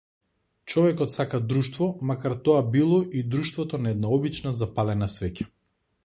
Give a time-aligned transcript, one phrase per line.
[0.71, 5.47] Човекот сака друштво, макар тоа било и друштвото на една обична запалена свеќа.